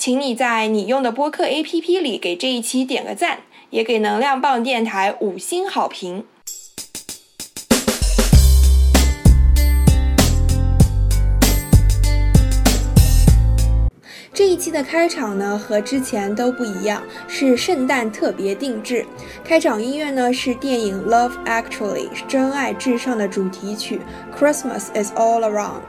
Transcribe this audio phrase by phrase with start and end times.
[0.00, 6.24] 请你在你用的播客 APP 里给这一期点个赞，也给能量棒电台五星好评。
[14.32, 19.04] 这一期的开场呢，和之前都不一样，是圣诞特别定制。
[19.44, 24.00] 开场音乐呢是电影《Love Actually》真爱至上的主题曲
[24.34, 25.88] 《Christmas Is All Around》。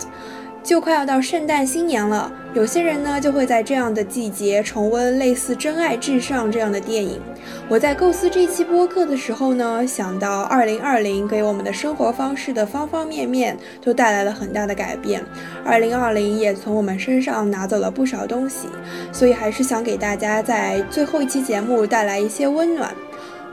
[0.63, 7.19] 就快要到圣诞新年了，有些人呢就会在这样的季节重温类似《真爱至上》这样的电影。
[7.67, 15.23] 我在构思这期播客的时候呢，想到2020给我们的生活方式的方方面面都带来了很大的改变
[15.65, 18.67] ，2020也从我们身上拿走了不少东西，
[19.11, 22.93] 所以还是想给大家在最后一期节目带来一些温暖。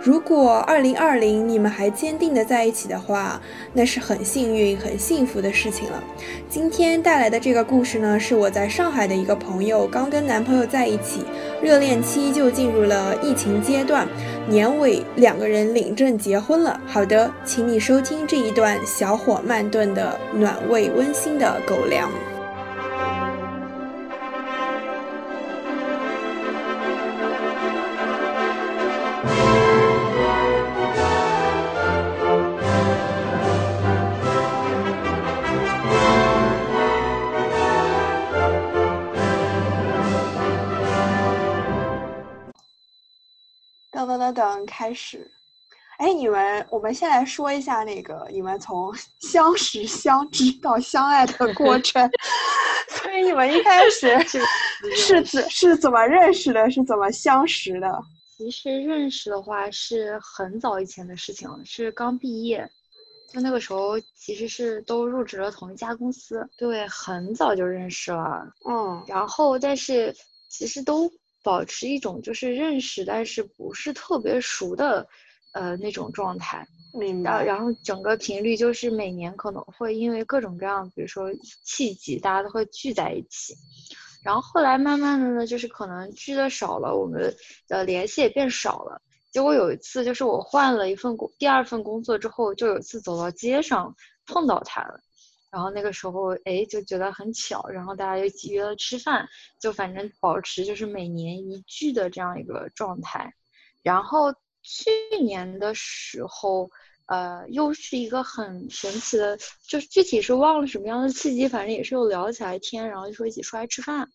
[0.09, 3.39] 如果二零二零你们还坚定的在一起的话，
[3.75, 6.03] 那是很幸运、很幸福的事情了。
[6.49, 11.27] 今天带来的这个故事呢，是我在上海的一个朋友刚跟男朋友在一起，
[11.61, 14.09] 热恋期就进入了疫情阶段，
[14.49, 16.81] 年尾两个人领证结婚了。
[16.87, 22.11] 好的，请你收听这一段小火慢炖的暖胃温馨的狗粮。
[44.09, 45.31] 噔噔噔噔，开始。
[45.99, 52.11] 哎，你们，我们先来说一下那个你们从 相识、相知到相爱的过 程。
[52.89, 54.19] 所以你们一开始
[54.97, 56.71] 是怎是怎么认识的？
[56.71, 58.01] 是怎么相识的？
[58.37, 62.67] 其实认识的话是很早以前的事情了，是刚毕业，
[63.33, 68.47] 就那个时候其实是都入职了同一家公司，对，很早就认识了。
[68.69, 70.15] 嗯，然后但是
[70.49, 71.11] 其实都
[71.43, 75.07] 保持一种就是认识，但是不是特别熟的，
[75.53, 76.67] 呃那种状态。
[76.93, 77.45] 明白。
[77.45, 81.31] 然后整个频率就是每年可能会因为各种各样，比如说
[81.65, 83.55] 契机，大家都会聚在一起。
[84.25, 87.35] 然后后来慢慢的呢，就是可能聚的少了，我们
[87.69, 89.01] 的联系也变少了。
[89.31, 93.95] 结果有一次，就是我换了一份工，第二份工作之后，就有一次走到街上
[94.27, 95.01] 碰到他了。
[95.51, 99.29] 然后那个时候，哎，就觉得很巧，然后大家就一起约了吃饭，
[99.59, 103.33] 就反正保持就是每年一聚的这样一个状态。
[103.83, 104.91] 然后去
[105.23, 106.71] 年的时候，
[107.07, 114.07] 呃，又是一个很神奇的，就是具体是忘了什么样的契机，反正也是又聊起来天，然后就说一起出来吃饭。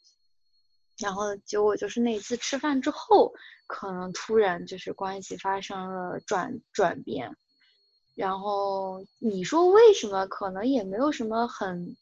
[0.99, 3.33] 然后结果就是那一次吃饭之后，
[3.65, 7.35] 可能突然就是关系发生了转转变。
[8.15, 10.25] 然后你说为什么？
[10.27, 11.95] 可能也没有什么很，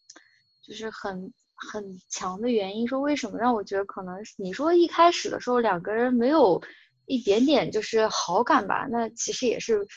[0.61, 2.87] 就是很很强的原因。
[2.87, 6.61] 说为什么让我觉得可能你说一开始的时候两个人没有
[7.05, 8.87] 一点点就是好感吧？
[8.91, 9.87] 那其实也是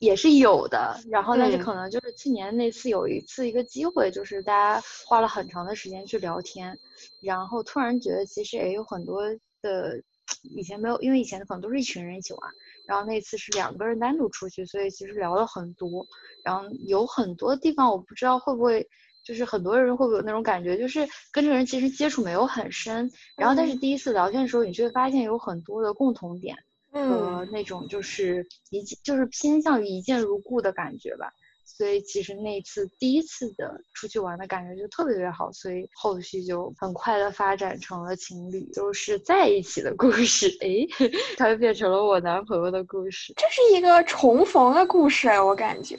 [0.00, 1.00] 也是有的。
[1.08, 6.76] 然后但是可能就是去年那次有一次一个机会，就是大家花了很长的时间去聊天，
[7.22, 9.22] 然后突然觉得其实也有很多
[9.62, 10.02] 的
[10.42, 12.50] 以前没有，因为以前可能都是一群人一起玩。
[12.90, 16.04] 然后那次是两个人单独出去，所以其实聊了很多。
[16.42, 18.84] 然后有很多地方我不知道会不会
[19.22, 26.56] 就是很多人会不会有那种感觉，就是跟这个人其实接触没有很深，然后但是嗯第一次聊天的时候，你就会发现有很多的共同点
[26.90, 31.32] 和嗯那种就是一见就是偏向于一见如故的感觉吧。
[31.76, 40.48] 所以其实那次第一次的出去玩的感觉就特别特别好，所以后续就很快的发展成了情侣，就是在一起的故事。
[40.60, 40.86] 诶，
[41.36, 45.96] 它就变成了我男朋友的故事，这是一个重逢的故事，我感觉。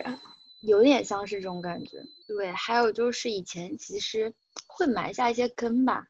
[0.62, 1.98] 有点像是这种感觉。
[2.28, 4.32] 对，还有就是以前其实
[4.68, 6.06] 会埋下一些根吧，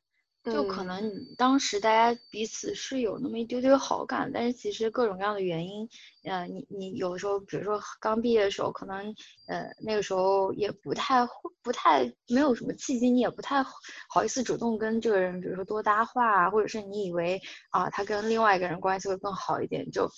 [0.50, 5.88] 就可嗯能你当时大家彼此是有那么一丢丢好感，但是其实各种各样的原因，
[6.24, 9.16] 呃，你你有时候比如说刚毕业的时候，可能
[9.48, 13.64] 呃那个时候也不太会不太没有什么契机，你也不太
[14.10, 17.40] 好意思主动跟这个人，比如说多搭话啊，或者是你以为
[17.70, 20.10] 啊他跟另外一个人关系会更好一点，就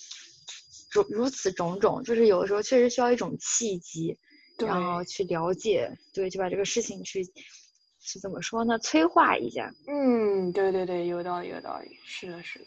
[0.90, 4.18] 如如此种种，就是有的时候确实需要一种契机，
[4.58, 7.22] 然后去了解，对，就把这个事情去
[8.04, 9.72] 去怎么说呢，催化一下。
[9.88, 12.66] 嗯，对对对，有道理，有道理，是的，是的。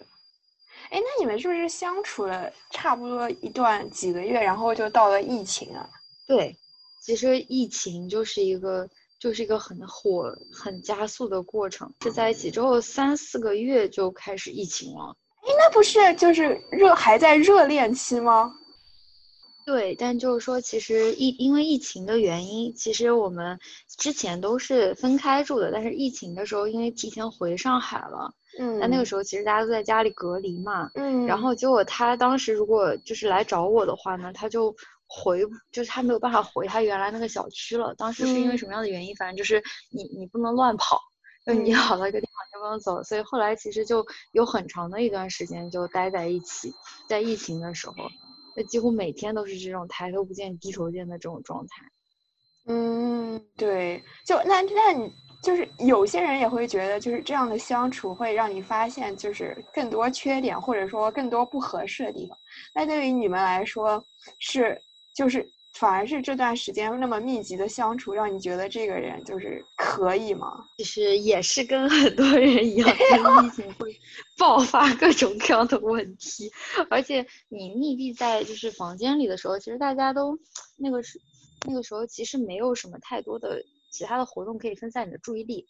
[0.89, 5.87] 哎，那你们是不是相处了差不多一段几个月，然后就到了疫情啊？
[6.27, 6.55] 对，
[7.01, 8.89] 其实疫情就是一个
[9.19, 11.93] 就是一个很火、很加速的过程。
[12.01, 15.15] 是在一起之后三四个月就开始疫情了。
[15.41, 18.53] 哎那不是就是热还在热恋期吗？
[19.67, 23.59] 对，但就是说，其实疫因为疫情的原因，其实我们
[23.97, 34.73] 之前都是分开住的，但是疫情的时候，因为提前回上海了，嗯那那个时候其实大家都在家里隔离嘛，嗯，然后结果他当时如果就是来找我的话呢，他就
[35.05, 37.93] 回，就是他没有办法回他原来那个小区了。
[37.95, 39.13] 当时是因为嗯什么样的原因？
[39.17, 39.61] 反正就是
[39.91, 40.97] 你你不能乱跑，
[41.45, 43.03] 就你嗯好到一个地方就不能走。
[43.03, 46.73] 所以后来其实就有很长的一段时间就待在一起，
[47.09, 47.95] 在疫情的时候，
[48.57, 51.85] 那几乎每天都是这种抬头不见低头见的这种状态。
[52.69, 55.09] 嗯，对，就那那你
[55.43, 62.35] 就是有些人也会觉得，就是这样的相处会让你发现就是更多缺点，或者说更多不合适的地方。
[62.73, 64.03] 那对于你们来说，
[64.39, 64.75] 是
[65.15, 70.65] 就是反而是这段时间那么密集的相处，让你觉得这个人就是可以吗？
[70.79, 73.95] 其实也是跟很多人一样，跟疫 情会
[74.37, 76.51] 爆发各种各样的问题，
[76.89, 80.37] 而且你密闭在就是房间里的时候，其实大家都
[80.75, 81.19] 那个是
[81.67, 85.67] 那个时候其实没有什么太多的其他的活动可以分散你的注意力，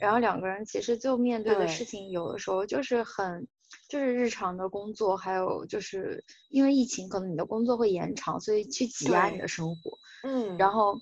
[0.00, 3.48] 然后两个人其实就面对的事情有的时候就是很
[3.88, 9.98] 就是日常的工作，还有就是因为疫情，可能你的工作会延长，所以去挤压你的生活。
[10.22, 11.00] 嗯然后，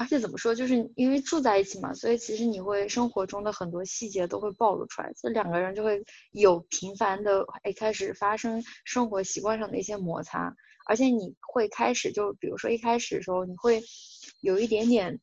[0.00, 6.02] 而且怎么说，就是因为住在一起嘛，所以其实你会生活中的很多细节都会暴露出来，这两个人就会
[6.32, 10.56] 有频繁的哎开始发生生活习惯上的一些摩擦，
[10.86, 13.82] 而且你会开始就比如说一开始的时候，你会
[14.40, 15.20] 有一点点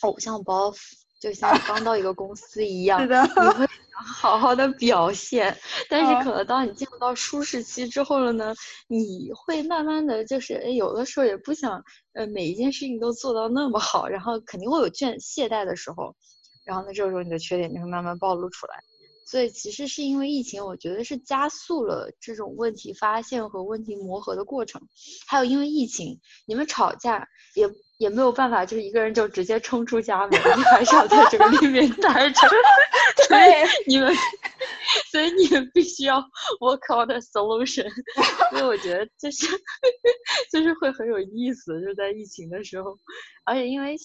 [0.00, 0.78] 偶像包袱，
[1.20, 5.54] 就像刚到一个公司一样，是的，你会 想好好的表现，
[5.88, 8.54] 但嗯是可能当你进入到舒适期之后了呢，
[8.88, 11.84] 你会慢慢的就是，哎，有的时候也不想，
[12.14, 16.16] 呃，每一件事情都做到那么好，然后肯定会有倦懈怠的时候，
[16.64, 18.82] 然后呢，这个时候你的缺点就会慢慢暴露出来。
[19.30, 24.82] 所以其实是因为疫情，我觉得是加速了这种问题发现和问题磨合的过程。
[25.28, 32.40] 还有因为疫情，你们吵架也也没有办法，就是一个人就直接冲出家门，你还是要在这个里面待着。
[33.28, 34.12] 所以对你们，
[35.12, 36.18] 所以你们必须要
[36.58, 37.88] work on the solution。
[38.50, 39.46] 所以我觉得就是
[40.50, 42.98] 就是会很有意思，就是在疫情的时候，
[43.44, 43.96] 而且因为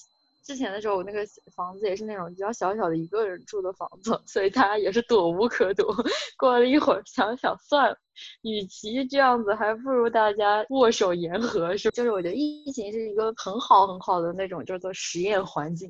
[0.46, 1.26] 之前的时候，我那个
[1.56, 5.94] 房子也是那种比较小小的一个人住的房子，所以大家也是躲无可躲。
[6.38, 7.98] 过了一会儿，想想算了，
[8.44, 15.90] 与其这样子，还不如大家握手言和，是就是我觉得疫情是一个很好很好的那种叫做实验环境，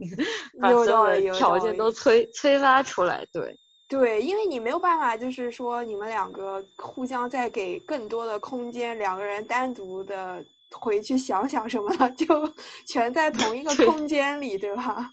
[0.62, 3.54] 把所有的条件都催催发出来，对。
[3.88, 10.44] 对，因为你没有办法，就是说你们两个互相再给更多的空间，两个人单独的
[10.80, 12.26] 回去想想什么的，就
[12.88, 15.12] 全在同一个空间里，对吧？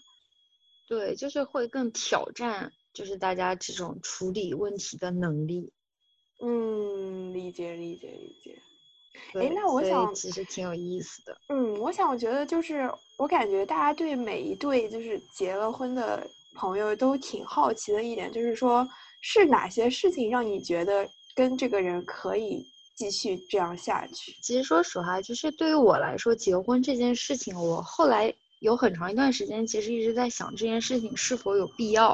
[0.87, 5.71] 对，就是会更挑战，就是大家这种处理问题的能力。
[6.41, 8.61] 嗯，理解理解理解。
[9.39, 11.37] 哎，那我想其实挺有意思的。
[11.49, 18.87] 嗯，我想我觉得就是我感觉大家对每一对就是结了婚的朋友都挺好奇的一点，就是说
[19.21, 24.31] 是哪些事情让你觉得跟这个人可以继续这样下去？
[24.41, 32.13] 其实说实话，就是对于我来说，结婚这件事情，我后来有很长一段时间，其实一直在想这件事情是否有必要。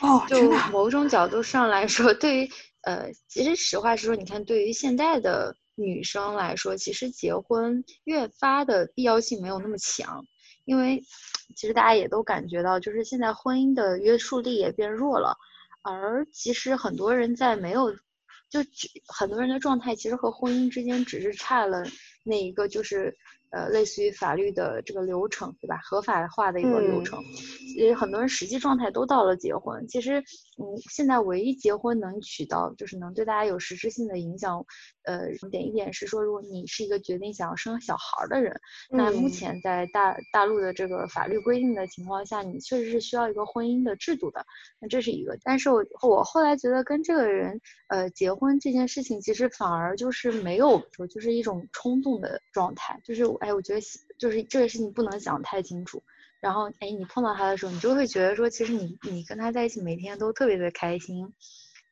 [0.00, 2.50] 哦，就某种角度上来说，对于
[2.82, 10.24] 呃，其实实话实说，你看，对于现在的女生来说，其实结婚越发的必要性没有那么强，
[10.64, 11.02] 因因为
[11.56, 15.36] 其实大家也都感觉到，就是现在婚姻的约束力也变弱了，
[15.82, 17.92] 而其实很多人在没有，
[18.50, 21.84] 就只很多人的状态其实和婚姻之间只是差了
[22.24, 23.16] 那一个就是。
[23.52, 25.76] 呃，类似于法律的这个流程，对吧？
[25.82, 27.20] 合法化的一个流程，
[27.74, 29.84] 其实很多人实际状态都到了结婚。
[29.88, 34.64] 其实，嗯，现在唯一结婚能娶到就是能对大家有实质性的影响，
[35.10, 44.46] 呃，点一点是说，如果你是一个决定想要生小孩的人，那目前在大大陆的这个法律规定的情况下，你确实是需要一个婚姻的制度的。
[44.78, 53.24] 那这是一个，但是我我后来觉得跟这个人，呃，结婚这件事情其实反而就是没有说就是一种冲动的状态，就是。
[53.40, 53.80] 哎，我觉得
[54.18, 56.02] 就是这个事情不能想太清楚。
[56.40, 61.32] 然后，哎，你碰到他的时候，你就会觉得说，其实你你跟他在一起，每天都特别的开心。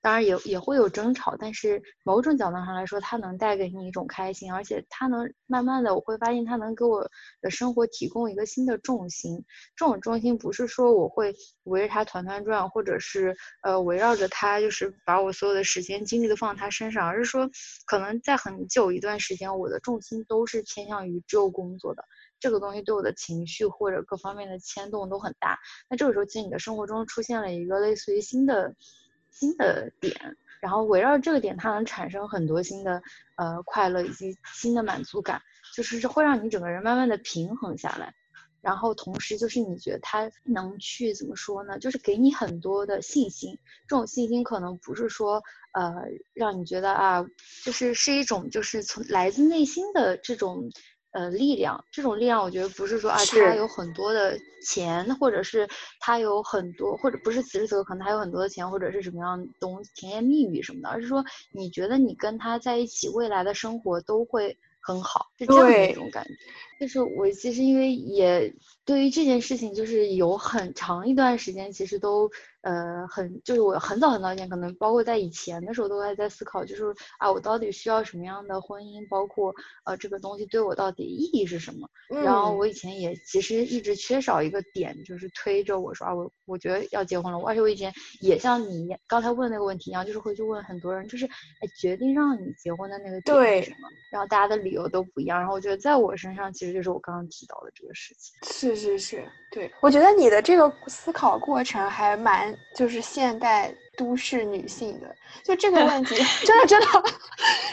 [0.00, 9.44] 当然也也会有争吵，但是某种角度上来说，它能带给你一种开心，而且它能慢慢的，我会发现它能给我的生活提供一个新的重心。
[9.74, 17.50] 这种重心不是说我会围着他团团转，或者是呃围绕着他，就是把我所有的时间精力都放他身上，而是说
[17.84, 22.04] 可能在很久一段时间，我的重心都是偏向于只有工作的
[22.38, 25.58] 这个东西，对我的情绪或者各方面的牵动都很大。
[25.90, 28.76] 那这个时候，其实你的生活中出现了一个类似于新的。
[29.30, 33.02] 新的点，然后围绕这个点，它能产生很多新的
[33.36, 35.40] 呃快乐以及新的满足感，
[35.74, 38.14] 就是会让你整个人慢慢的平衡下来，
[38.60, 41.78] 然后同时就是你觉得它能去怎么说呢？
[41.78, 45.42] 就是给你很多的信心，这种信心可能不是说
[45.72, 45.94] 呃
[46.34, 47.24] 让你觉得啊，
[47.64, 50.70] 就是是一种就是从来自内心的这种。
[51.12, 55.66] 呃，力量这种力量，我觉得不是说啊，他有很多的钱，或者是
[56.00, 66.30] 他有很多，或者不是此时此刻可能他有很多的钱，或者是什么样东甜言蜜语什么的，而是说你觉得你跟他在一起，未来的生活都会很好，是这样的一种感觉。
[66.78, 68.54] 就是我其实因为也
[68.84, 72.30] 对于这件事情，就是有很长一段时间，其实都。
[72.60, 79.08] 呃，很就是我很早很早以前，可能包括在以前的时候，都还在思考，就是啊，我到底需要什么样的婚姻？
[79.08, 79.54] 包括
[79.84, 81.88] 呃，这个东西对我到底意义是什么？
[82.22, 87.38] 然后我以前也其实一直缺少一个点，就是推着我说啊，我我觉得要结婚了。
[87.46, 93.88] 而且我以前也像你刚才问那个问题一样，就是会去问很多人，就是哎，决定让你结婚的那个点是什么？
[94.10, 95.38] 然后大家的理由都不一样。
[95.38, 98.36] 然后我觉得在我身上，其实就是我刚刚提到的这个事情。
[98.42, 102.56] 是是是，对，我觉得你的这个思考过程还蛮。
[102.74, 106.14] 就是现代都市女性的，就这个问题，
[106.46, 106.86] 真的真的，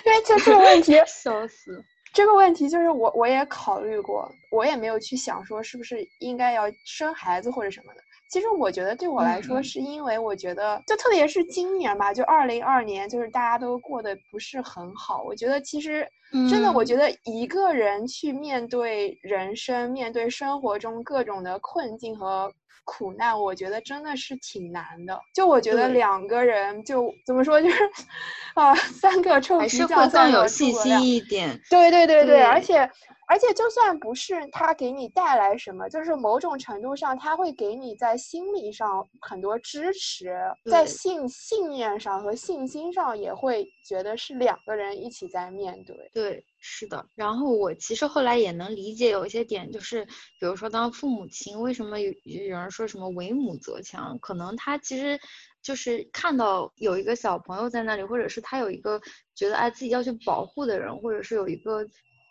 [0.04, 1.84] 因为就这个问题， 笑死。
[2.12, 8.02] 这个问题就是我我也考虑过，我也没有去想说是不是应该要生孩子或者什么的。
[8.36, 15.24] 其实我觉得对我来说，是因为我觉得，就特别是今年吧，就二零二年，就是大家都过得不是很好。
[15.24, 16.06] 我觉得其实
[16.50, 22.52] 真的，我觉得一个人去面对人生，面对生活中各种的困境和。
[22.88, 25.20] 苦难，我觉得真的是挺难的。
[25.34, 27.78] 就我觉得两个人，就怎么说，就是
[28.54, 31.60] 啊，三个臭皮匠，更有信心一点。
[31.68, 32.88] 对对对对，而且
[33.28, 40.36] 而且，就算不是他给你带来什么，就是某种程度上，他会给你在心理上很多支持，
[40.70, 45.96] 在信信念上和信心上，也会觉得是两个人一起在面对。
[46.14, 46.46] 对。
[46.68, 50.04] 是的，然后我其实后来也能理解有一些点，就是
[50.40, 54.18] 比如说当父母亲，为什么有有人说什么为母则强？
[54.18, 55.20] 可能他其实
[55.62, 59.00] 就是看到有一个小朋友在那里，或者是他有一个
[59.36, 61.86] 觉得哎自己要去保护的人，或者是有一个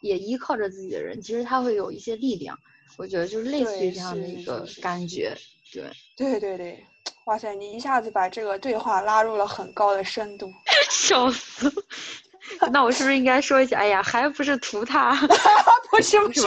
[0.04, 2.56] 也依靠着自己的人，其实他会有一些力量。
[2.98, 5.34] 我觉得就是类似于这样的一个感觉。
[5.72, 6.86] 对对对对，
[7.24, 10.48] 哇塞，你一下子把这个对话拉入了很高的深度，
[10.90, 11.72] 笑死。
[12.72, 13.78] 那我是不是应该说一下？
[13.78, 15.14] 哎呀，还不是图他，
[15.90, 16.42] 不是不是，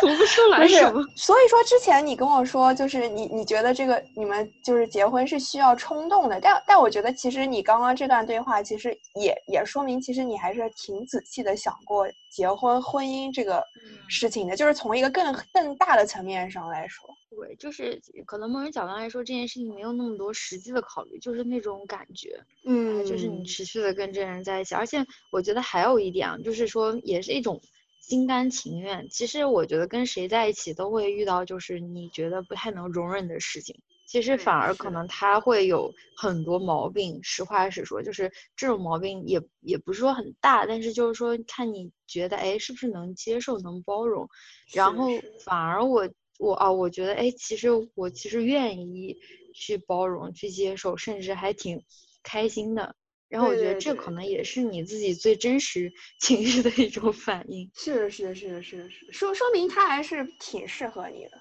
[0.00, 1.04] 图不出来什么。
[1.14, 13.64] 所以说之前你跟我说，就是你你觉得这个你们就是结婚是需要冲动的，但但我觉得其实你刚刚这段对话，其实也也说明，其实你还是挺仔细的想过结婚婚姻这个
[14.08, 17.08] 事情的，就是从一个更更大的层面上来说。
[17.30, 27.60] 对，就是可能某种角度来说，这件事情没有那么多实际的考虑，就是那种感觉，嗯，就是你持续的跟这人在一起，而且我觉得还有一点啊，就是说也是一种
[28.00, 29.08] 心甘情愿。
[29.08, 37.20] 其实我觉得跟谁在一起都会遇到，就是你觉得不太能容忍的事情，其实反而可能他会有很多毛病。
[37.22, 44.26] 实话实说，就是这种毛病也也不是说很大，但是就是说看你觉得哎是不是能接受、能包容，
[44.72, 46.08] 然后反而我。
[46.40, 49.16] 我啊，我觉得，哎，其实我其实愿意
[49.52, 51.82] 去包容、去接受，甚至还挺
[52.22, 52.94] 开心的。
[53.28, 57.68] 然后我觉得这可能也是你自己最真实 情绪的一种反应。
[57.74, 61.32] 是是是是是，说说明他还是挺适合你的，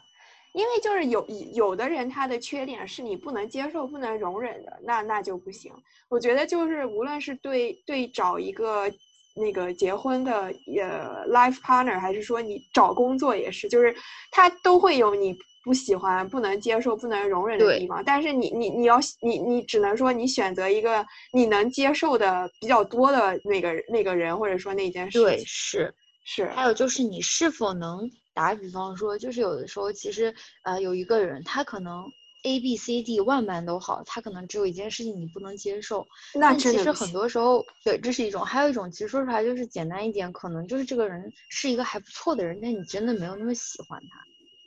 [0.58, 1.24] 因为就是有
[1.54, 5.72] 有的人他的缺点是你不能接受、不能容忍的，那那就不行。
[6.10, 8.92] 我觉得就是无论是对对找一个
[9.36, 13.96] 那个结婚的呃 life partner，还是说你找工作也是，就是
[14.32, 25.94] 他都会有你不喜欢、不能接受、不能容忍的地方，但是你你你要你你只能说你选择一个你能接受的比较多的那个那个人，或者说那件事对，是。
[26.30, 28.02] 是，还有就是你是否能
[28.38, 32.14] 打比方说，就是有的时候其实呃有一个人他可能
[32.44, 36.08] A B C D 万般都好，他可能只有一件事情你不能接受。
[36.36, 44.24] 那其实很多时候，对，这是一种，还有一种，其实说出来就是简单一点，可能就是这个人是一个还不错的人，但你真的没有那么喜欢他。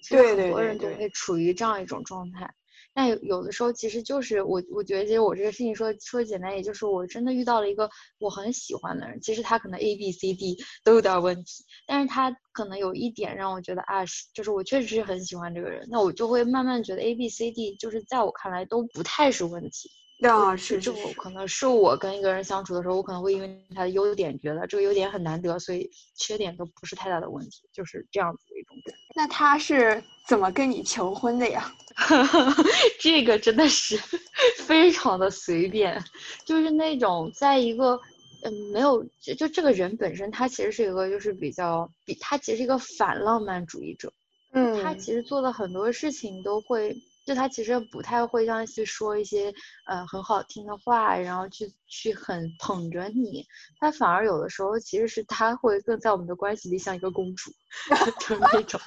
[0.09, 2.53] 对对很多人都会处于这样一种状态。
[2.95, 19.91] 但有有的时候，其实就是我，我觉得其实我这个事情说说简单，也就是我真的遇到了一个我很喜欢的人，其实他可能 A B C D 都有点儿问题，但是他可能有一点让我觉得啊，是就是我确实是很喜欢这个人，那我就会慢慢觉得 A B C D 就是在我看来都不太是问题。
[20.29, 29.01] 啊，是这是是个可能是我跟一个人相处的时候，我可能会因为他的优点觉得这个优点很难得，所以缺点都不是太大的问题，就是这样子的一种感觉。
[29.15, 31.73] 那他是怎么跟你求婚的呀？
[33.01, 33.97] 这个真的是
[34.67, 36.03] 非常的随便，
[36.45, 38.01] 就是那种在一个
[38.43, 44.13] 嗯没有就就这个人本身他其实是一个就是比较比他其实是一个反浪漫主义者，
[44.53, 49.53] 嗯他其实做的很多事情都会，就他其实不太会像去说一些
[49.87, 53.45] 呃很好听的话，然后去去很捧着你，
[53.79, 57.53] 他反而有的时候其实是他会更在我们的关系里像一个公主，
[58.21, 58.81] 就是那种，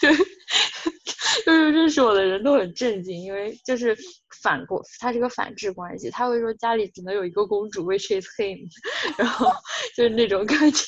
[0.00, 0.10] 对，
[1.46, 3.96] 就是认识我的人都很震惊，因为就是
[4.42, 8.58] 反过，他是个反制关系，他会说家里只能有一个公主，which is him，
[9.16, 9.50] 然后
[9.96, 10.84] 就是那种感觉。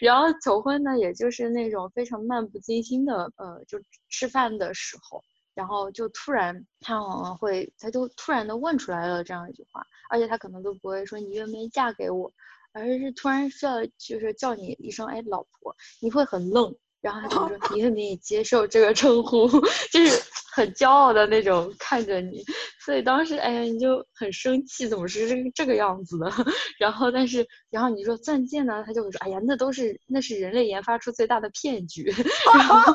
[0.00, 5.22] 然后求婚呢，也就是那种非常漫不经心的，呃，就吃饭的时候，
[5.54, 12.30] 然后就突然他好像会，他就突然的问出来了这样一句话，而且他可能都不会说你愿不愿意嫁给我，
[12.72, 16.74] 而是突然需要就是叫你一声哎老婆，你会很愣。
[17.00, 19.48] 然后他就说： “你愿不愿意接受这个称呼？”
[19.92, 20.20] 就是
[20.52, 22.42] 很骄傲的那种看着你，
[22.84, 26.30] 所以当时哎呀，你就很生气，怎么是这个这个样子的？
[26.78, 32.04] 然后但是，然后你说钻戒呢，他就会说：“哎呀，那都是那是人类研发出最大的骗局。
[32.54, 32.92] ”然后，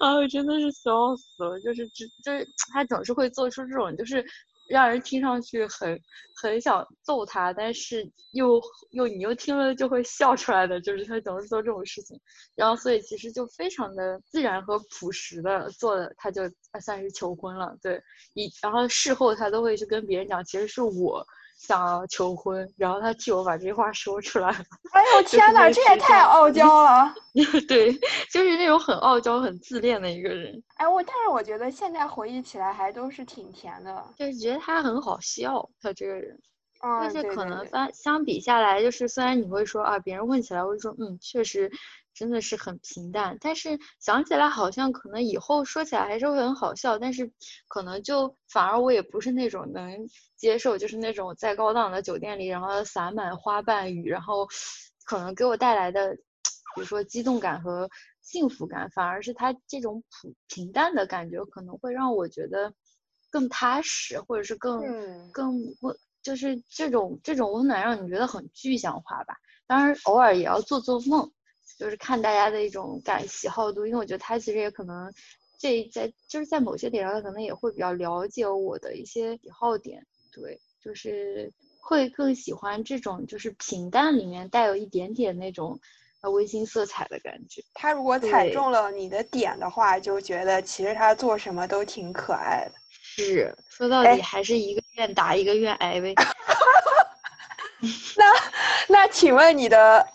[0.00, 4.24] 啊，我真的是笑死了，就是只就是他总是会做出这种就是。
[4.68, 5.98] 让人听上去很
[6.40, 12.20] 很想揍他，但是又又你又听了就会笑出来的，就是他总是做这种事情，
[12.54, 16.42] 然后所以其实就非常的自然和朴实的做的，他就
[16.80, 18.00] 算是求婚了，对，
[18.34, 21.26] 一然后事后他都会去跟别人讲，其实是我
[21.58, 24.58] 想要求婚，然后他替我把这句话说出来了。
[24.92, 27.12] 哎呦天哪，这也太傲娇了！
[27.68, 27.92] 对，
[28.32, 30.62] 就是那种很傲娇、很自恋的一个人。
[30.76, 34.14] 哎，我但是我觉得现在回忆起来还都是挺甜的。
[34.16, 36.38] 就是觉得他很好笑，他这个人。
[36.80, 41.68] 嗯，但是可能相相比下来，就是虽然你会说啊，别人问起来会说，嗯，确实
[42.18, 47.30] 真的是很平淡，但是想起来好像可能以后说起来还是会很好笑，但是
[47.68, 54.48] 可能就反而我也不是那种能接受，就是那种在高档的酒店里，然后洒满花瓣雨，然后
[55.04, 56.12] 可能给我带来的，
[56.74, 57.88] 比如说激动感和
[58.20, 62.74] 幸福感，反而是他这种普平淡的感觉，可能会让我觉得
[63.30, 69.36] 更踏实，或者是更、嗯更温，就是这种这种温暖让你觉得很具象化吧。
[69.68, 71.30] 当然，偶尔也要做做梦，
[71.78, 75.12] 就是看大家的一种感喜好度，因为我觉得他其实也可能
[75.58, 85.78] 这在就是在某些点上，他可能也会比较了解我的一些喜好点，对，就是会更喜欢这种就是平淡里面带有一点点那种
[86.20, 87.62] 呃温馨色彩的感觉。
[87.74, 92.72] 他如果踩中了你的点的话，就觉得其实他做什么都挺可爱的。
[92.90, 96.14] 是，说到哎底还是一个愿打一个愿挨呗。
[98.16, 98.24] 那
[98.88, 100.06] 那请问你的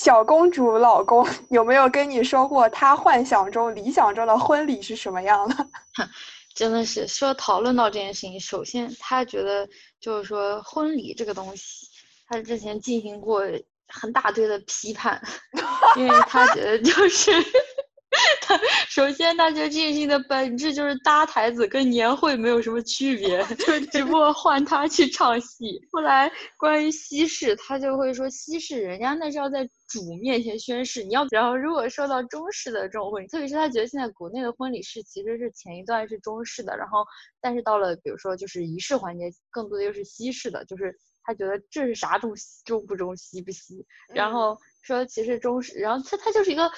[0.00, 5.56] 小公主老公 有没有跟你说过他幻想中、理想中的婚礼是什么样的？
[6.54, 9.68] 真的是说讨论到这件事情，首先他觉得
[10.00, 11.88] 就是说婚礼这个东西，
[12.28, 13.42] 他之前进行过
[13.88, 15.20] 很大堆的批判，
[15.96, 17.32] 因为他觉得就是
[18.88, 23.44] 首先他觉得这件事情的本质就是搭台子跟年会没有什么区别，
[23.92, 25.80] 只不过换他去唱戏。
[25.92, 37.04] 后来关于西式，他就会说西式人家那是要在主面前宣誓，你要然后如果说到中式的这种婚礼，特别是他觉得现在国内的婚礼是其实是前一段是中式的，然后
[37.40, 43.84] 但是到了比如说就是仪式环节，更多的又是西式的，就是他觉得这是啥中西中不中西不西，
[44.14, 46.70] 然后说其实中式，然后他他就是一个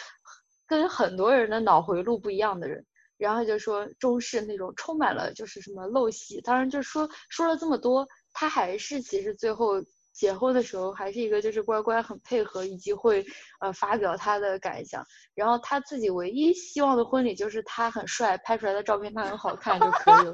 [0.70, 2.86] 跟很多人的脑回路不一样的人。
[3.18, 13.22] 然后就说中式那种充满了就是什么陋习，当然就说说了这么多，他还是其实最后结婚的时候还是一个就是乖乖很配合，以及会
[13.60, 15.04] 呃发表他的感想。
[15.34, 20.32] 然后他自己唯一希望的婚礼就是他很帅，拍出来的照片他很好看就可以了。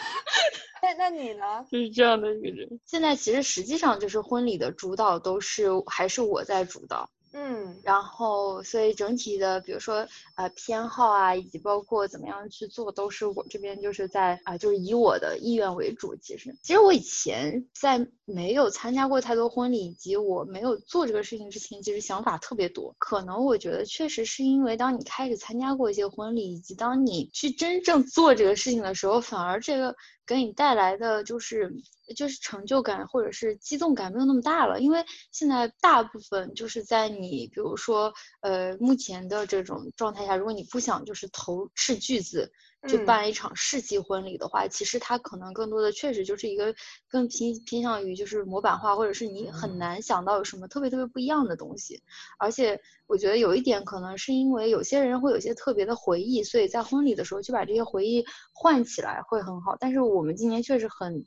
[0.80, 1.44] 那那你呢？
[1.70, 2.80] 就是这样的一个人。
[2.86, 7.10] 现在其实实际上就是婚礼的主导都是还是我在主导。
[7.36, 16.14] 嗯然后，所以整体的，比如说呃偏好啊，以及包括怎么样去做，都是我这边就是在啊、就是以我的意愿为主。
[16.14, 22.94] 其实，其实我以前在没有参加过太多婚礼，以及我没有做这个事情之前，其实想法特别多。
[23.00, 31.72] 可能我觉得确实是因为当你开始参加过一些婚礼，以及当你去真正做这个事情的时候，反而这个给你带来的就是
[32.16, 42.50] 就是成就感或者是激动感没有那么大了，因为现在大部分就是在你比如说呃目前的这种状态下，如果你不想就是投斥巨资
[42.86, 46.74] 去嗯办一场世纪婚礼的话，其实它可能更多的确实就是一个
[47.08, 52.02] 更偏偏向于就是模板化，或者是你很难想到有什么特别特别不一样的东西。
[52.38, 59.76] 而且我觉得有一点可能是因为有些人会有些特别的回忆，所以在婚礼的时候就把这些回忆唤起来会很好。
[59.80, 61.24] 但是我们今年确实很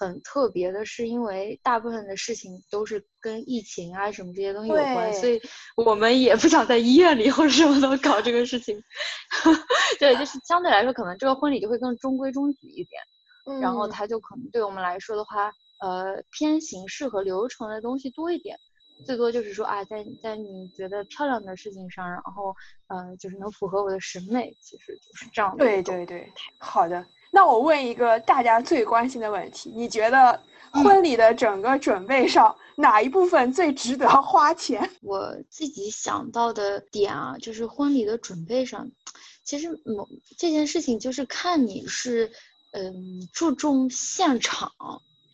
[0.00, 5.38] 很特别的是，因为大部分的事情都是跟疫情啊什么这些东西有关，所以
[5.76, 8.82] 我们也不想在医院里或者什么都搞这个事情。
[10.00, 12.98] 对，就是相对来说，可能这个婚礼就会更中规中矩一点。
[13.60, 18.56] 然后嗯它就可能对我们来说的话，呃，偏形式和流程的东西多一点。
[19.04, 22.54] 最多就是说啊，在在你觉得漂亮的事情上，然后
[22.88, 27.04] 呃，就是能符合我的审美，其实就是这样的对对对，好的。
[27.30, 30.40] 那我问一个大家最关心的问题，你觉得
[30.72, 34.90] 婚礼的整个准备上、哪一部分最值得花钱？
[35.02, 38.90] 我自己想到的点啊，就是婚礼的准备上，
[39.44, 42.30] 其实某这件事情就是看你是
[42.72, 44.72] 嗯注重现场，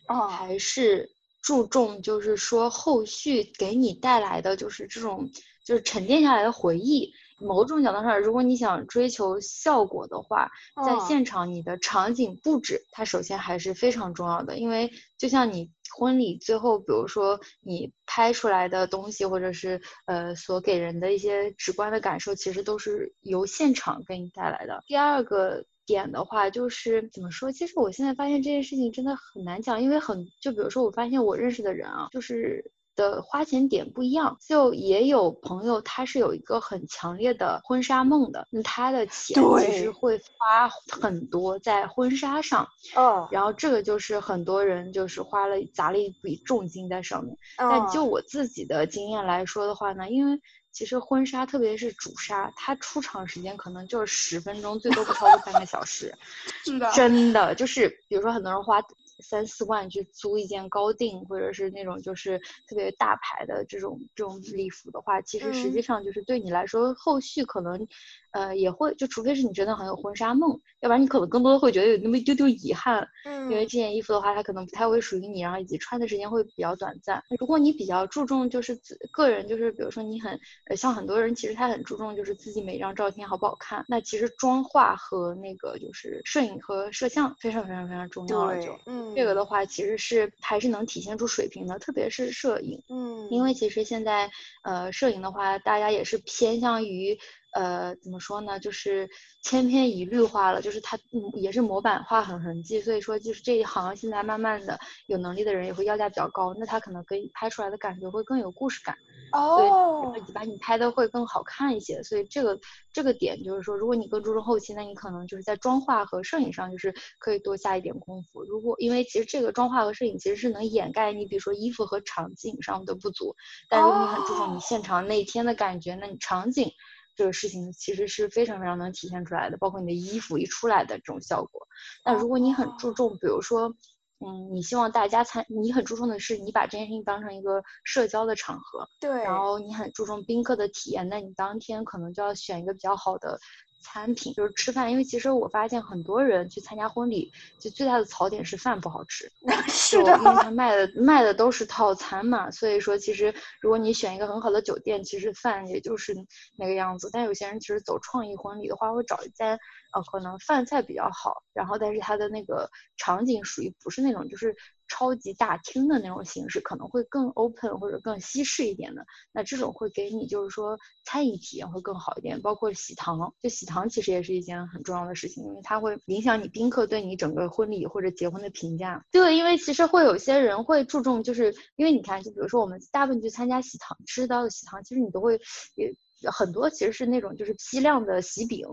[0.05, 1.09] 啊，还是
[1.41, 5.29] 注重就是说后续给你带来的就是这种
[5.65, 7.11] 就是沉淀下来的回忆。
[7.39, 10.49] 某种角度上，如果你想追求效果的话，
[10.85, 24.83] 在嗯现场你的场景布置，它首先还是非常重要的，因为就像你婚礼最后，比如说你拍出来的东西，或者是呃所给人的一些直观的感受，其实都是由现场给你带来的。
[24.87, 27.51] 第二个点的话，就是怎么说？
[27.51, 32.71] 其实我现在发现这件事情真的很难讲，因为很就比如说我发现我认识的人啊，就是。
[32.97, 47.37] 的花钱点不一样，就也有朋友他是有一个很强烈的婚纱梦的，那他的钱其实会花很多在婚纱上，嗯然后这个就是很多人就是花了砸了一笔重金在上面。
[47.55, 56.13] 但嗯就我自己的经验来说的话呢，因为其实婚纱，特别是主纱，它出场时间可能就是十分钟，最多不超过半个小时。
[56.65, 58.81] 是的，真的就是，比如说很多人花
[59.19, 67.87] 三四万去租一件高定，或者是那种就是特别大牌的这种这种礼服的话，其实实际嗯上就是对你来说，后续可能，
[68.31, 77.23] 呃，也会就除非是你真的很有婚纱梦，要不然你可能更多的会觉得有那么一丢丢遗憾，因为嗯这件衣服的话，它可能不太会属于你，然后以及穿的时间会比较短暂。
[77.39, 88.65] 如果你比较注重就是自个人，就是比如说你很呃，像很多人其实他很注重就是自己每张照片好不好看，那其实妆化和那个就是摄影和摄像非常非常非常重要了就。
[88.85, 92.81] 对，嗯，这个的话，其实是还是能体现出水平的，特别是摄影。
[92.89, 94.29] 嗯，因为其实现在，
[94.63, 97.17] 呃，摄影的话，大家也是偏向于，
[97.57, 99.09] 呃，怎么说呢，就是
[99.41, 108.95] 千篇一律化了，就是它嗯也是模板化很痕迹，所以说就是这一行现在慢慢的有能力的人也会要价比较高，那他可能给你拍出来的感觉会更有故事感。
[109.33, 112.01] 哦对，，把你拍的会更好看一些。
[112.03, 112.57] 所以这个
[112.93, 118.43] 这个点就是说，如果你更注重后期，那你可能就是在妆化和摄影上就是可以多下一点功夫。
[118.43, 123.35] 如果因为其实这个妆化和摄影其实是能掩盖你比如说衣服和场景上的不足，
[123.67, 126.71] 但如果你很注重你现场那一天的感觉，那你场景。
[127.17, 131.67] 这个事情其实是非常非常能体现出来的，包括你的衣服一出来的这种效果。
[132.05, 133.75] 那如果你很注重，比如说
[134.19, 143.39] 嗯，你希望大家参，你很注重的是你把这件事情当成一个社交的场合，对，然后你很注重宾客的体验，那你当天可能就要选一个比较好的。
[143.79, 149.31] 餐品就是吃饭，因为其实我发现很多人去参加婚礼，就最大的槽点是饭不好吃。
[149.67, 156.15] 是的，因为他卖的卖的都是套餐嘛，所以说其实如果你选一个很好的酒店，其实饭也就是
[156.57, 157.09] 那个样子。
[157.11, 159.57] 但有些人其实走创意婚礼的话，会找一间
[159.93, 164.55] 呃可能饭菜比较好，然后但是它的那个场景属于不是那种就是。
[164.87, 172.41] 超级大厅的那种形式可能会更 open 或者更西式一点的，那这种会给你就是说餐饮体验会更好一点。
[172.41, 179.03] 包括喜糖，就喜糖其实也是一件很重要的事情，因为它会影响你宾客对你整个婚礼或者结婚的评价。
[179.11, 185.39] 对，因为其实会有些人会注重，就是因为你看，就比如说我们大部分去参加喜糖吃到的喜糖，其实你都会
[185.75, 185.93] 也
[186.31, 188.65] 很多其实是那种就是批量的喜饼。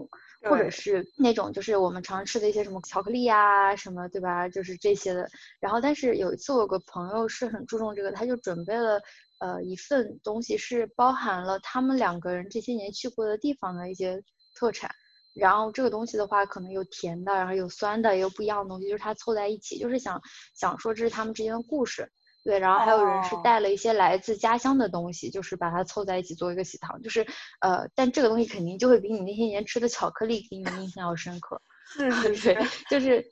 [0.46, 4.46] 或者是那种就是我们常吃的一些什么巧克力呀什么对吧？
[4.46, 5.26] 就是这些的。
[5.58, 9.00] 然后但是有一次我有个朋友是很注重这个，他就准备了
[9.38, 14.22] 呃一份东西，是包含了他们两个人这些年去过的地方的一些
[14.54, 14.90] 特产。
[15.32, 20.20] 然后这个东西的话，可能有甜的，然后有酸的，也有不一样的东西，就是他凑在一起，就是想
[20.54, 22.06] 想说这是他们之间的故事。
[22.44, 27.26] 对，然后还有人是带了一些来自家乡的东西，就是把它凑在一起做一个喜糖，就是
[27.60, 31.60] 呃，但这个东西肯定就会比你那些年吃的巧克力给你的印象要深刻。
[31.96, 32.58] 是是 是，
[32.90, 33.24] 就是，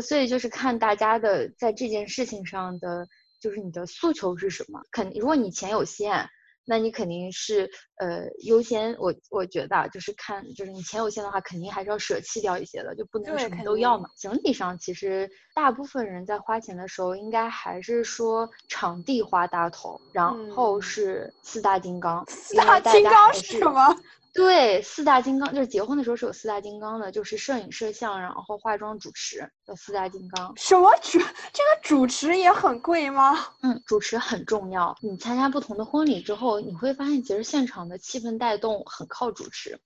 [0.00, 3.06] 所以就是看大家的在这件事情上的，
[3.40, 4.80] 就是你的诉求是什么。
[4.92, 6.28] 肯如果你钱有限。
[6.64, 14.08] 那你肯定是呃优先，我我觉得就是看，就是你钱有限的话，肯定还是要舍弃掉一些的，就不能什么都要嘛。
[14.16, 22.24] 整体上其实大部分人在花钱的时候，应该还是说场地花大头，然后是四大金刚。
[22.28, 23.96] 四大金刚是什么？
[24.34, 30.52] 对，四大金刚就是结婚的时候是有四大金刚的，就是摄影、摄像，然后化妆、主持的四大金刚。
[30.56, 31.18] 什么主？
[31.52, 33.36] 这个主持也很贵吗？
[33.62, 34.96] 嗯，主持很重要。
[35.02, 39.78] 你参加不同的婚礼之后，你会发现其实现场的气氛带动很靠主持。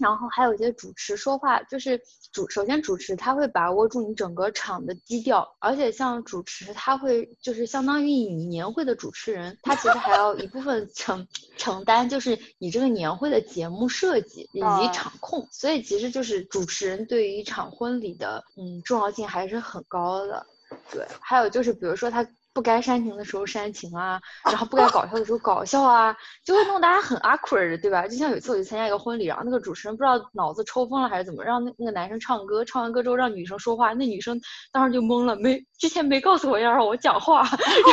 [0.00, 2.00] 然后还有一些主持说话，就是
[2.32, 20.46] 主首先主持他会把握住你整个场的基调，而且像主持他会就是相当于你年会的主持人，他其实还要一部分承承担就是你这个年会的节目设计以及场控，所以其实就是主持人对于一场婚礼的嗯重要性还是很高的。
[20.90, 22.26] 对，还有就是比如说他。
[22.52, 28.08] 不该煽情的时候煽情啊，然后不该搞笑的时候 搞笑啊，就会弄大家很 awkward，对吧？
[28.08, 34.40] 就像有一次我去参加一个婚礼，然后那个主持人不知道脑子抽风了还是怎么，让那那个男生唱歌，唱完歌之后让女生说话，那女生
[34.72, 37.42] 当时就懵了，没之前没告诉我要让我讲话，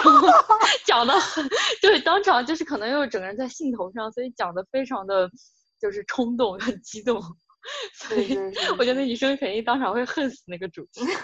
[0.04, 0.28] 然后
[0.86, 1.48] 讲的很，
[1.82, 5.30] 就是当场就是可能又整个人在兴头上，所以讲的非常的
[5.80, 7.22] 就是冲动，很激动，
[7.94, 8.36] 所以
[8.80, 11.16] 我觉得那女生肯定当场会恨死那个主持人。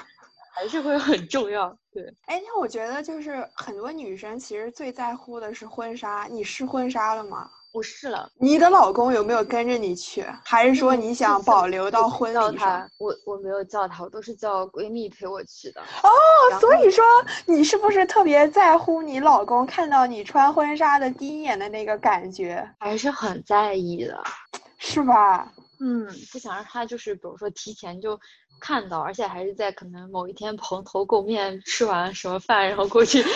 [0.56, 2.04] 还是会很重要，对。
[2.28, 6.28] 哎，那我觉得就是很多女生其实最在乎的是婚纱。
[6.30, 7.50] 你试婚纱了吗？
[7.74, 8.30] 我试了。
[8.38, 10.24] 你的老公有没有跟着你去？
[10.46, 12.88] 还是说你想保留到婚礼上？
[13.00, 15.82] 我我没有叫他，我都是叫闺蜜陪我去的。
[15.82, 17.04] 哦，所以说
[17.48, 22.64] 你是不是特别在乎你老公看到你穿婚纱的第一眼的那个感觉？
[22.80, 24.24] 还是很在意的，
[24.78, 25.52] 是吧？
[25.80, 28.20] 嗯，不想让他就是比如说提前就。
[28.60, 33.28] 看到，而且还是在可能某一天蓬头垢面吃完什么饭，然后过去 试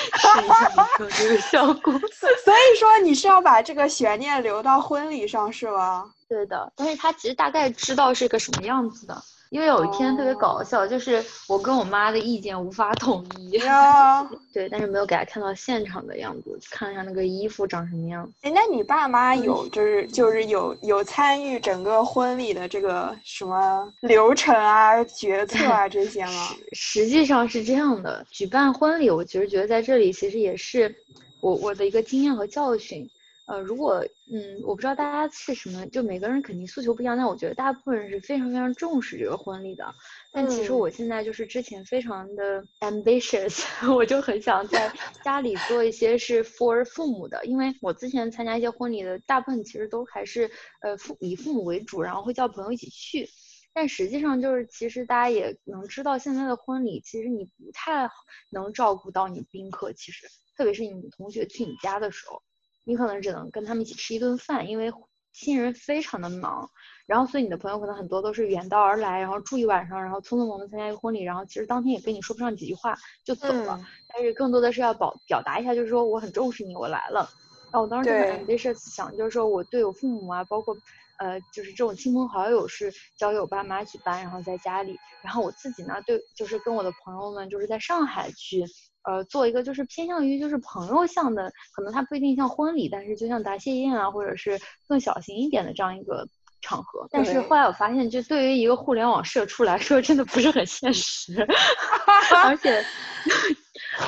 [0.46, 0.72] 一下
[1.18, 1.92] 这个效果。
[2.46, 6.14] 所以说你是要把这个悬念留到婚礼上是吗？
[6.30, 9.22] 对的，但是他其实大概知道是个什么样子的。
[9.50, 13.58] 因为有一天特别搞笑，就是我跟我妈的意见无法统一。
[14.54, 18.30] 对，但是没有给她看到现场的样子，看一下那个衣服长什么样。
[18.42, 26.50] 哎，那你爸妈有就是就是有有参与整个婚礼的这个什么流程啊、决策啊这些吗？
[26.74, 30.94] 实际上是这样的，举办婚礼，我其实觉得在这里其实也是
[31.40, 33.10] 我我的一个经验和教训。
[33.48, 39.86] 呃，如果嗯，我不知道大家是什么，就每个人肯定诉求不一样，但我觉得大部分人是非常非常重视这个婚礼的。
[40.34, 43.64] 但其实我现在就是之前非常的 ambitious，
[43.96, 44.92] 我就很想在
[45.24, 53.30] 家里做一些是 for 父母的，因为我之前参加一些婚礼的大部分其实都还是呃父以父母为主，然后会叫朋友一起去。
[53.74, 58.10] 但实际上就是其实大家也能知道，现在的婚礼其实你不太
[58.50, 62.42] 能照顾到你宾客，其实特别是你同学去你家的时候。
[62.88, 64.90] 你可能只能跟他们一起吃一顿饭，因为
[65.34, 66.68] 新人非常的忙，
[67.06, 73.78] 然后所以你的朋友可能很多都是远道而来，然后住一晚上，然后匆匆忙忙参加一个婚礼，然后其实当天也跟你说不上几句话就走了。
[74.08, 77.30] 但是更多的是要表表达一下，就是说我很重视你，我来了。
[77.72, 80.74] 然后我当时就对很 ambitious 想，就是说我对我父母啊，包括
[81.20, 88.64] 呃，就是这种亲朋好友是交给我爸妈去办，然后在家里，然后我自己呢，对，就是跟我的朋友们，就是在上海去。
[89.08, 96.28] 呃，做一个就是偏向于就是朋友向的，可能它不一定像婚礼，但是就像答谢宴啊，或者是更小型一点的这样一个
[96.62, 97.08] 场合。
[97.10, 101.48] 但是后来我发现，就对于一个互联网社畜来说，真的不是很现实，
[102.44, 102.84] 而且，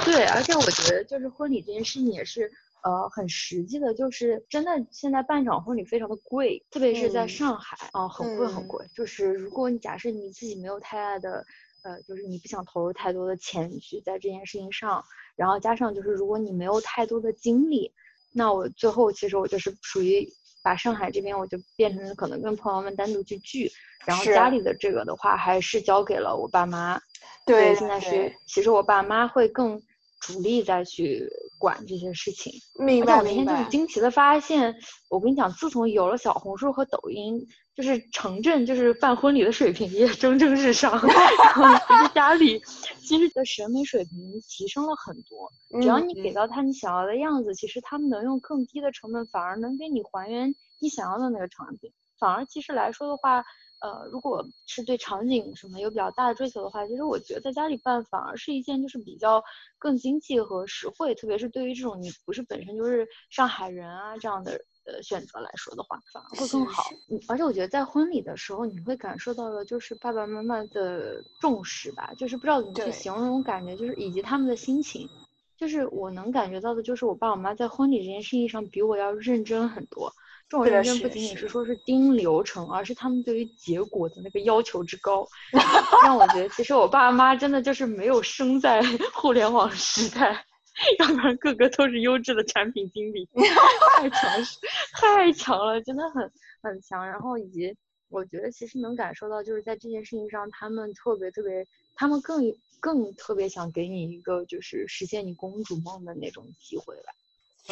[0.03, 2.51] 对，而且我觉得就是婚礼这件事情也是。
[2.81, 8.87] 呃，很实际的，就是真的，现在办场婚礼非常的贵，特别是在嗯上海啊、很贵很嗯贵。
[8.95, 11.45] 就是如果你假设你自己没有太大的，
[11.83, 15.03] 呃，就是你不想投入太多的钱去在这件事情上，
[15.35, 17.93] 然后加上就是如果你没有太多的精力，
[18.33, 20.27] 那我最后其实我就是属于
[20.61, 23.71] 把上海这边我就变成可能跟朋友们单独去聚，
[24.05, 26.99] 然后家里的这个的话还是交给了我爸妈。
[27.45, 29.81] 对现在是其实我爸妈会更
[30.19, 32.53] 主力再去管这些事情。
[32.75, 33.69] 明白我那天就是。
[33.69, 34.75] 惊奇的发现，
[35.09, 42.61] 我跟你讲，自从有了小红书和抖音，就是城镇就是办婚礼的水平也蒸蒸日上， 然后家里
[42.99, 45.49] 其实的审美水平提升了很多。
[45.81, 51.91] 只要你给嗯到他你想要的样子，其实他们能用更低的成本，反而能给你还原你想要的那个场景。
[52.19, 53.45] 反而其实来说的话，
[53.81, 59.41] 呃，如果是对场景什么有比较大的追求的话，其实我觉得在家里办反而是一件就是比较
[59.77, 66.83] 更经济和实惠，特别是对于这种你不是本身就是上海人啊这样的呃选择来说的话，反而会更好。
[67.09, 75.07] 嗯而且我觉得在婚礼的时候，你会感受到的就是爸爸妈妈的重视吧，就是不知道怎么去形容感觉，就是以及他们的心情。
[75.57, 80.09] 就是我能感觉到的，就是我爸我妈在婚礼这件事情上比我要认真很多。
[80.49, 85.27] 这种是的认真不仅仅是说是盯流程，而是他们对于结果的那个要求之高，
[86.03, 88.81] 让我觉得其实我爸妈真的就是没有生在
[89.13, 90.43] 互联网时代，
[90.97, 93.29] 要不然个个都是优质的产品经理，
[93.95, 94.57] 太强势，
[94.93, 96.31] 太强了，真的很
[96.63, 97.07] 很强。
[97.07, 97.75] 然后以及
[98.09, 101.63] 我觉得其实能感受到，就是在这件事情上，他们特别特别，
[101.95, 107.13] 他们更更特别想给你一个就是实现你公主梦的那种机会吧。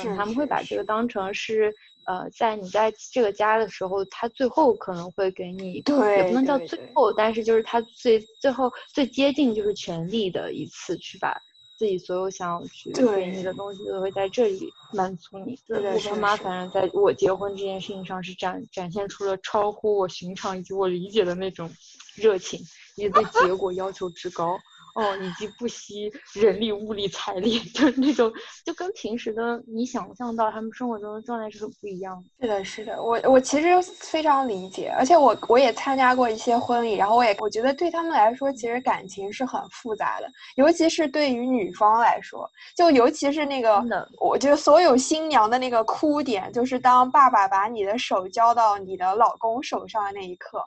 [0.04, 1.74] 他们会把这个当成是，
[2.06, 11.36] 呃，在你在这个家的时候，他最后可能会给你，也不能叫对对最后，但是就是他最最后最接近就是权力的一次，去把
[11.78, 15.56] 自己所有想要去给你的东西都会在这里满足你。
[15.68, 21.70] 是的我爸妈反正在我结婚这件事情上是展展现出了超乎我寻常以及我理解的那种
[22.16, 22.60] 热情，
[22.96, 24.58] 以及对结果要求之高。
[24.98, 28.34] 哦，以及不惜人力、物力、财力， 就是那种，
[28.66, 32.48] 就跟平时的你想象到他们生活中的状态是不一样的。
[32.48, 43.86] 是的，是的，我我其实非常理解，而且我我也参加过一些婚礼，然后我也我觉得对他们来说，其实感情是很复杂的，尤其是对于女方来说，就尤其是那个，
[44.20, 50.60] 我觉得所有新娘的那个哭点，就是当爸爸把你的手交到你的老公手上的那一刻，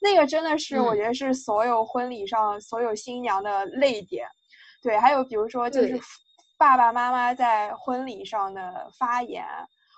[0.00, 0.96] 那个真的是我嗯。
[0.96, 4.26] 觉得是所有婚礼上所有新娘的泪点。
[4.82, 6.04] 对，还有比如说就是父
[6.58, 9.44] 爸爸妈妈在婚礼上的发言，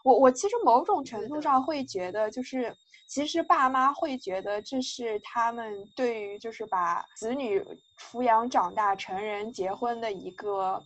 [0.05, 2.75] 我我其实某种程度上会觉得，就是
[3.09, 7.63] 其实爸妈会觉得这是他们对于就是把子女
[7.99, 10.81] 抚养长大成人结婚的一个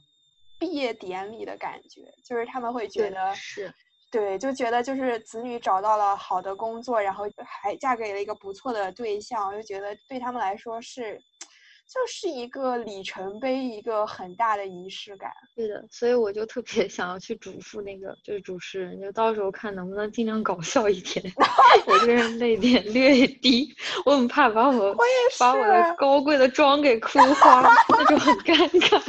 [0.58, 3.72] 毕业典礼的感觉，就是他们会觉得是
[4.10, 11.16] 对，就觉得就是子女找到了好的工作，然后还嫁给了一个不错的对象，我就觉得对他们来说是，
[11.86, 15.30] 就是一个里程碑，一个很大的仪式感。
[15.54, 21.32] 对的，所以我就特别想要去嘱咐那个就是主持人，就到时候看能不能尽量搞笑一点，
[21.86, 23.72] 我这个人泪点略低，
[24.04, 24.98] 我很怕把我我
[25.38, 29.00] 把我的高贵的妆给哭花，那就很尴尬。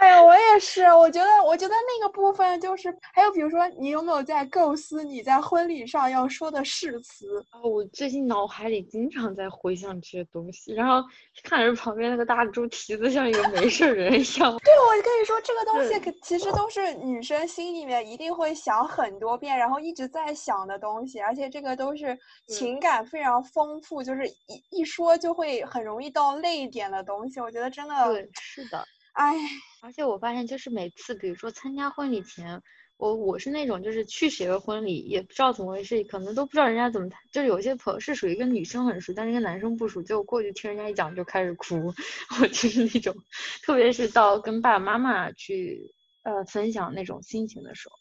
[0.00, 7.38] 哎呀，我也是，我觉得，我觉得那个部分就是，还有比如说，你有没有在构思你在婚礼上要说的誓词？
[7.50, 11.06] 啊，我最近脑海里经常在回想这些东西，然后
[11.42, 14.58] 看着旁边那个大猪蹄子像一个没事人一样。
[14.64, 27.38] 对，我跟你说，这个东西可其实都是女生心里面一定会想很多遍，然后一直在想的东西，而且这个都是情感非常丰富，就是一一说就会很容易到泪点的东西。
[27.38, 28.82] 我觉得真的，对，是的。
[29.12, 29.34] 哎，
[29.82, 32.62] 而且我发现，就是每次，比如说参加婚礼前，
[32.96, 41.92] 我我是那种就是去谁的婚礼也不知道怎么回事，可能都不知道人家怎么谈，就是有些朋友是属于跟女生很熟，但是跟男生不熟，结果过去听人家一讲就开始哭，
[42.40, 43.14] 我就是那种，
[43.62, 45.92] 特别是到跟爸爸妈妈去
[46.22, 47.96] 呃分享那种心情的时候，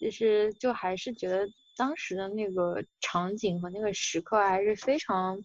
[0.00, 1.46] 就是就还是觉得
[1.76, 5.38] 当时的那个场景和那个时刻还是非常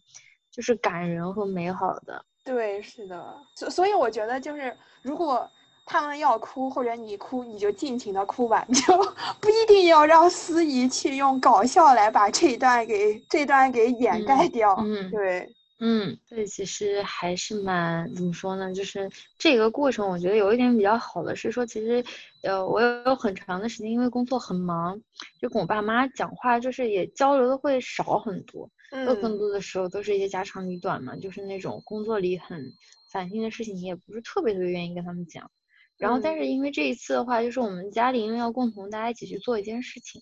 [0.52, 2.26] 就是感人和美好的。
[2.44, 5.50] 对，是的，所所以我觉得就是如果。
[5.84, 8.96] 他们要哭或者你哭，你就尽情的哭吧，你就
[9.42, 14.74] 不一定要让司仪去用搞笑来把这段给这段给掩盖掉。
[14.80, 15.54] 嗯，对。
[15.80, 18.72] 嗯，对，其实还是蛮怎么说呢？
[18.72, 22.06] 就是这个过程，我觉得有一点比较好的是说，其实，
[22.44, 25.02] 呃，我有很长的时间因为工作很忙，
[25.42, 32.74] 就跟我爸妈讲话，就是也交流的会少很多，就更多的时候都是一些家长里短嘛，就是那种工作里很
[33.10, 35.50] 烦心的事情，你也不是特别特别愿意跟他们讲。
[35.98, 40.22] 然后，但是因为这一次的话，就是我们家里因为要共同大家一起去做一件事情。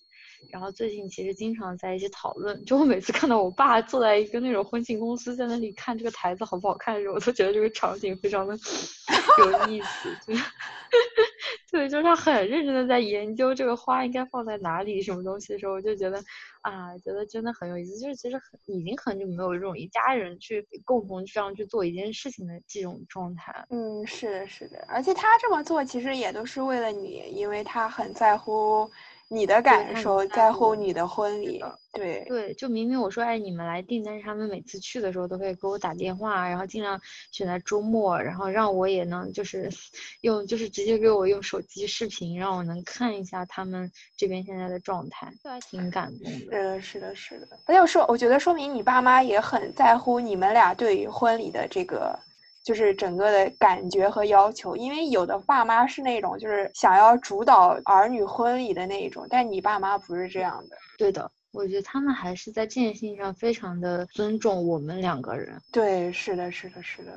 [0.50, 8.54] 然后最近其实经常在一起讨论，就我每次看到我爸坐在一个那种婚庆公司在那里看这个台子好不好看的时候，我都觉得这个场景非常的
[9.38, 10.16] 有意思。
[11.70, 16.22] 对，就是他很认真的在研究这个花应该放在哪里什么东西的时候，我就觉得
[16.62, 17.98] 啊，觉得真的很有意思。
[17.98, 23.64] 就是其实很已经很久没有这种一家人去共同这样去做一件事情的这种状态。
[23.70, 24.84] 嗯，是的，是的。
[24.88, 28.90] 而且他这么做其实也都是为了你，因为他很在乎。
[29.32, 31.62] 你的感受在乎你的婚礼，
[31.92, 37.00] 对对，就明明我说哎你们来订，但是他们每次去的时候都会给我打电话，然后尽量
[37.30, 39.70] 选在周末，然后让我也能就是
[40.22, 46.50] 用就是直接给我用手机视频，让我能看一下他们这边现在的状态，这还挺感动的。
[46.50, 47.58] 是的，是的，是的。
[47.66, 52.18] 而且说，我觉得说明你爸妈也很在乎你们俩对于婚礼的这个。
[52.62, 60.76] 就是整个的感觉和要求，因为有的爸妈是那种就是想要主导儿女婚礼的那一种，但你爸妈不是这样的。
[60.98, 65.60] 对的，我觉得他们还是在这件事情上非常的尊重我们两个人。
[65.72, 67.12] 对，是的，是的，是的。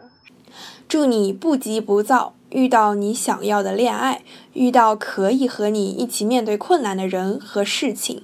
[0.87, 4.21] 祝你不急不躁，遇到你想要的恋爱，
[4.53, 8.23] 遇到可以和你一起面对困难的人和事情。